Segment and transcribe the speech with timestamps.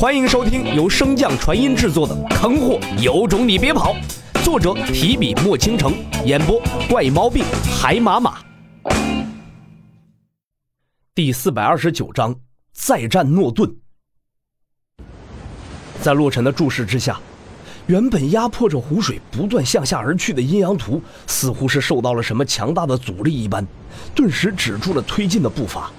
[0.00, 3.94] 欢迎收听由升降传音制作的《坑货有种你别跑》，
[4.42, 5.92] 作者提笔墨倾城，
[6.24, 6.58] 演播
[6.88, 7.44] 怪猫病
[7.78, 8.38] 海马马。
[11.14, 12.34] 第四百二十九章
[12.72, 13.70] 再战诺顿。
[16.00, 17.20] 在洛尘的注视之下，
[17.86, 23.66] 原本压迫着湖水不断向下而去的阴阳图，似乎是受到了什么强大的阻力一般，
[24.14, 25.90] 顿时止住了推进的步伐。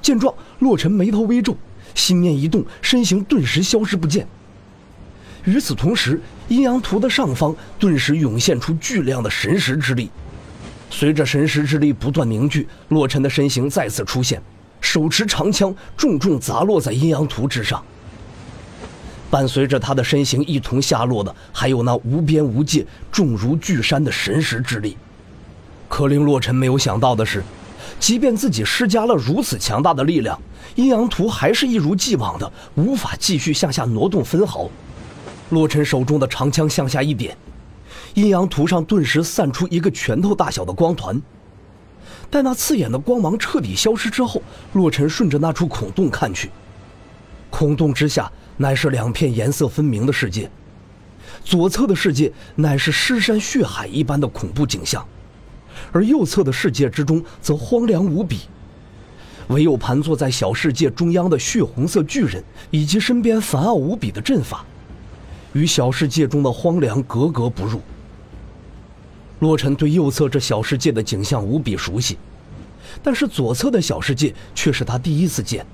[0.00, 1.56] 见状，洛尘眉头微皱。
[1.94, 4.26] 心念一动，身形顿时消失不见。
[5.44, 10.10] 与此同时，阴阳图的上方顿时涌现出巨量的神识之力。
[10.90, 14.42] 随着神识之力不断凝聚，洛尘的身形再次出现，
[14.80, 17.82] 手持长枪，重重砸落在阴阳图之上。
[19.30, 24.96] 伴随着他的身形一同下落的，还有那无边无界、重如巨山的神识之力。
[25.88, 27.42] 可令洛尘没有想到的是。
[27.98, 30.40] 即便自己施加了如此强大的力量，
[30.74, 34.68] 阴阳图还是一如既往的无法继续向下挪动分毫。
[35.50, 37.36] 洛尘手中的长枪向下一点，
[38.14, 41.20] 阴阳图上顿时散出一个拳头大小的光团。
[42.30, 44.42] 待那刺眼的光芒彻底消失之后，
[44.74, 46.50] 洛尘顺着那处孔洞看去，
[47.48, 50.50] 孔洞之下乃是两片颜色分明的世界，
[51.42, 55.02] 左侧的世界乃是尸山血海一般的恐怖景象。
[55.92, 58.40] 而右侧的世界之中则荒凉无比，
[59.48, 64.64] 唯有盘坐在小世界中央的血红色巨人以及身边繁奥无比的阵法，
[65.52, 67.80] 与小世界中的荒凉格格不入。
[69.40, 72.18] 洛尘对右侧这小世界的景象无比熟悉，
[73.02, 75.64] 但是左侧的小世界却是他第一次见。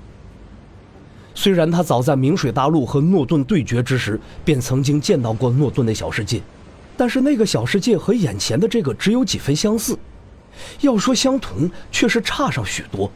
[1.33, 6.41] 虽然他早在明水大陆和诺顿对决之时便曾经见到过诺顿的小世界。
[6.97, 9.97] 但是那个小世界和眼前的这个只有几分相似，
[10.81, 13.11] 要说相同，却是差上许多。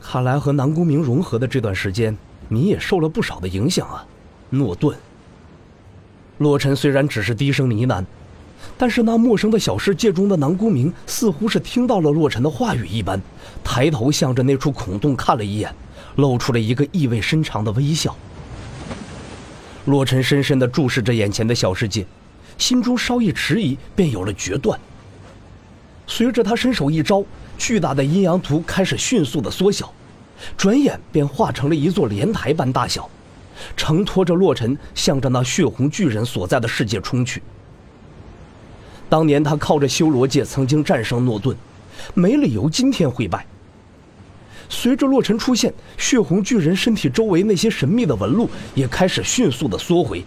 [0.00, 2.16] 看来和南宫明融合的这段时间，
[2.48, 4.06] 你也受了不少的影响啊，
[4.50, 4.96] 诺顿。
[6.38, 8.04] 洛尘虽然只是低声呢喃，
[8.78, 13.20] 但是那陌生的小世界中的南宫明似乎是听到了洛尘的话语一般，
[13.64, 15.74] 抬头向着那处孔洞看了一眼，
[16.14, 18.16] 露出了一个意味深长的微笑。
[19.86, 22.06] 洛尘深深地注视着眼前的小世界。
[22.58, 24.78] 心中稍一迟疑，便有了决断。
[26.06, 27.24] 随着他伸手一招，
[27.56, 29.92] 巨大的阴阳图开始迅速的缩小，
[30.56, 33.08] 转眼便化成了一座莲台般大小，
[33.76, 37.42] 承托着洛尘向着那血红巨人所在的世界冲去。
[39.08, 41.56] 当年他靠着修罗界曾经战胜诺顿，
[42.14, 43.46] 没理由今天会败。
[44.68, 50.22] 随着洛尘出现，血红巨人身体周围那些神秘的纹路也开始迅速的缩回。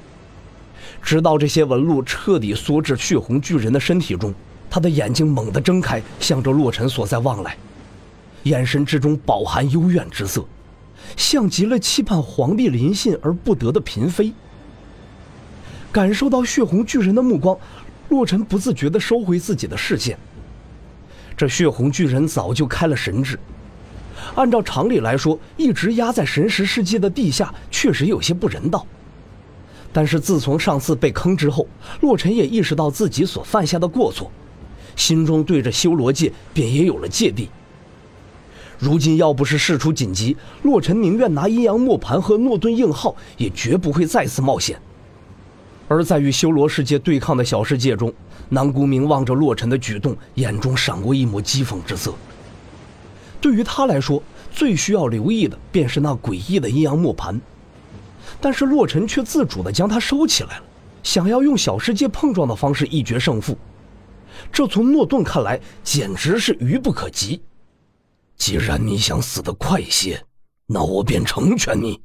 [1.02, 4.34] 直到这些纹路彻底缩至血红巨人的身体中，
[4.70, 7.58] 他的眼睛猛地睁开，向着洛尘所在望来，
[8.44, 10.46] 眼神之中饱含幽怨之色，
[11.18, 14.32] 像极了期盼皇帝临幸而不得的嫔妃。
[15.92, 17.58] 感受到血红巨人的目光，
[18.10, 20.18] 洛尘不自觉地收回自己的视线。
[21.36, 23.38] 这血红巨人早就开了神智，
[24.36, 28.86] 按照常理来说，一直压在神识世界的地下，确实有些不人道。
[29.94, 31.68] 但是自从上次被坑之后，
[32.02, 34.32] 洛尘也意识到自己所犯下的过错，
[34.96, 37.50] 心中对着修罗界便也有了芥蒂。
[38.80, 44.82] 如今要不是事出紧急，洛尘宁愿拿阴阳磨盘和诺顿硬号，也绝不会再次冒险。
[45.88, 48.12] 而在与修罗世界对抗的小世界中，
[48.50, 52.14] 南宫明望着洛尘的举动，眼中闪过一抹讥讽之色。
[53.42, 57.40] 对于他来说，最需要留意的便是那诡异的阴阳磨盘。
[58.40, 60.64] 但是洛尘却自主地将它收起来了，
[61.04, 63.58] 想要用小世界碰撞的方式一决胜负，
[64.52, 67.42] 这从诺顿看来简直是愚不可及。
[68.38, 70.24] 既然你想死得快些，
[70.68, 72.02] 那我便成全你。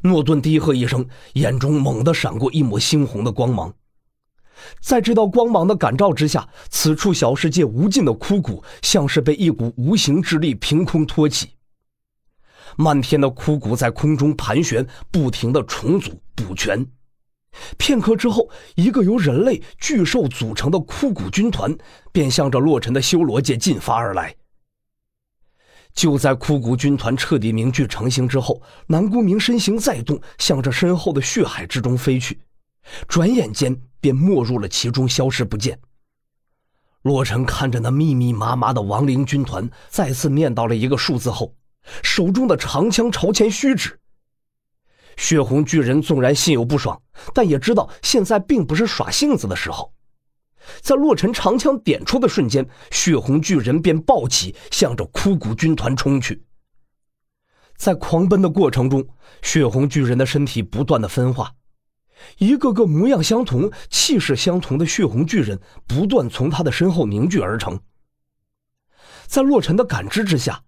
[0.00, 3.72] 诺顿低喝一声，眼中猛地闪过一抹猩红的光芒，
[4.80, 11.50] 在这道光芒的感召之下，此处小世界无尽的枯骨像是被一股无形之力凭空托起。
[12.76, 16.86] 漫天的枯骨在空中盘旋，不停的重组补全。
[17.76, 21.76] 片刻之后，一个由人类、巨兽组成的枯骨军团
[22.10, 24.34] 便向着洛尘的修罗界进发而来。
[25.92, 32.40] 就在枯骨军团彻底凝聚成型之后，南宫明身形再动，向着身后的血海之中飞去，
[33.06, 35.78] 转眼间便没入了其中，消失不见。
[37.02, 41.54] 洛尘看着那密密麻麻的亡灵军团，再次念叨了一个数字后。
[42.02, 43.98] 手中的长枪朝前虚指，
[45.16, 47.00] 血红巨人纵然心有不爽，
[47.34, 49.92] 但也知道现在并不是耍性子的时候。
[50.80, 56.44] 在洛尘长枪点出的瞬间，血红巨人便暴起，向着枯骨军团冲去。
[57.76, 59.04] 在狂奔的过程中，
[59.42, 61.52] 血红巨人的身体不断的分化，
[62.38, 67.80] 一个个模样相同、气势相同的血红巨人不断从他的身后凝聚而成。
[69.26, 70.62] 在洛尘的感知之下，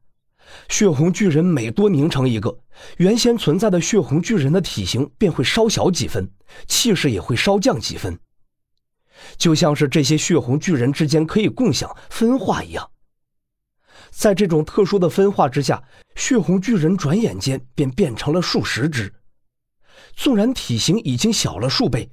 [0.69, 2.59] 血红巨人每多凝成一个，
[2.97, 6.31] 原先存在的血红巨人的体型便会稍小几分，
[6.67, 8.19] 气势也会稍降几分，
[9.37, 12.91] 就像是这些血红巨人之间可以共享分化一样。
[14.11, 15.83] 在这种特殊的分化之下，
[16.15, 19.13] 血红巨人转眼间便变成了数十只。
[20.15, 22.09] 纵然体型已经小了数倍，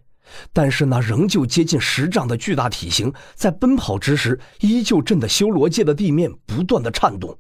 [0.52, 7.38] 但是那仍旧接近十丈的巨大体型，在奔跑之时，依旧震得修罗界的地面不断的颤动。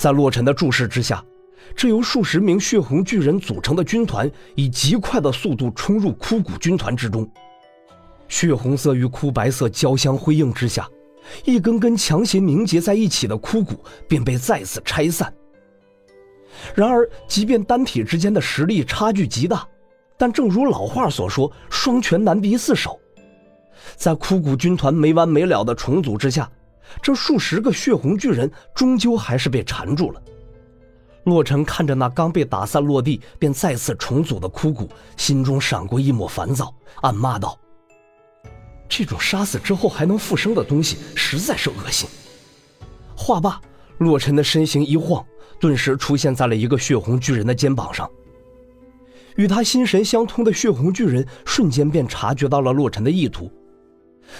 [0.00, 1.22] 在洛尘的注视之下，
[1.76, 7.30] 这由数十名血红巨人组成的军团，以极快的速度冲入枯骨军团之中。
[8.26, 10.88] 血红色与枯白色交相辉映之下。
[11.44, 15.30] 一根根强行凝结在一起的枯骨便被再次拆散。
[16.74, 19.68] 然而，即便单体之间的实力差距极大，
[20.16, 22.98] 但正如老话所说：“双拳难敌四手。”
[23.96, 26.50] 在枯骨军团没完没了的重组之下，
[27.02, 30.22] 这数十个血红巨人终究还是被缠住了。
[31.24, 37.58] 洛尘看着那刚被打散落地便再次重组的枯骨，心中闪过一抹烦躁，暗骂道。
[38.88, 42.08] 这种杀死之后还能复生的东西实在是恶心。
[43.14, 43.60] 话罢，
[43.98, 45.24] 洛尘的身形一晃，
[45.60, 48.10] 顿时出现在了一个血红巨人的肩膀上。
[49.36, 53.52] 与他心神相通的血红巨人瞬间便察觉到了洛尘的意图，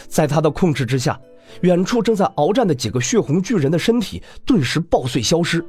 [0.09, 1.19] 在他的控制之下，
[1.63, 5.65] 远处正在鏖战的几个血红巨人的身体顿时爆碎消失，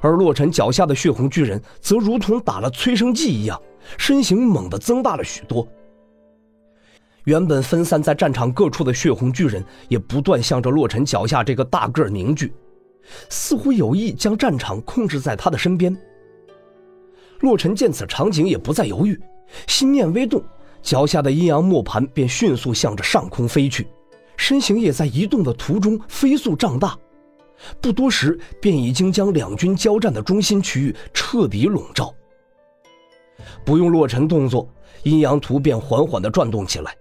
[0.00, 3.60] 而洛尘脚下的血红巨人则如同打了催生剂一样，
[3.96, 5.66] 身形猛地增大了许多。
[7.24, 12.52] 原本分散在战场各处的血红巨人也不断向着洛尘脚下这个大个凝聚，
[13.28, 15.94] 似乎有意将战场控制在他的身边。
[17.40, 19.20] 洛尘见此场景也不再犹豫，
[19.66, 20.42] 心念微动，
[20.82, 23.86] 脚下的阴阳磨盘便迅速向着上空飞去，
[24.38, 26.96] 身形也在移动的途中飞速胀大，
[27.82, 32.14] 不多时便已经将两军交战的中心区域彻底笼罩。
[33.64, 34.66] 不用洛尘动作，
[35.02, 36.96] 阴阳图便缓缓地转动起来。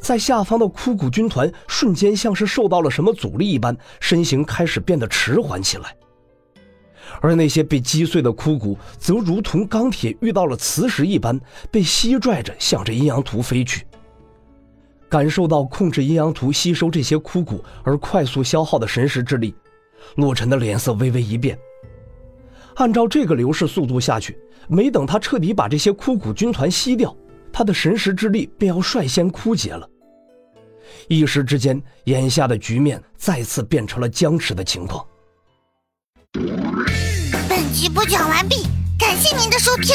[0.00, 5.94] 在下方的枯骨军团瞬间像是受到了什么阻力一般，身形开始变得迟缓起来。
[7.20, 11.38] 而那些被击碎的枯骨则如同钢铁遇到了磁石一般，
[11.70, 13.86] 被吸拽着向着阴阳图飞去。
[15.14, 19.54] 感受到控制阴阳图吸收这些枯骨而快速消耗的神识之力，
[20.16, 21.56] 洛尘的脸色微微一变。
[22.74, 27.16] 按照这个流逝速度下去，没等他彻底把这些枯骨军团吸掉。
[27.52, 29.88] 他的神识之力便要率先枯竭了。
[31.06, 35.06] 一时之间，眼下的局面再次变成了僵持的情况。
[37.48, 38.66] 本集播讲完毕，
[38.98, 39.94] 感谢您的收听。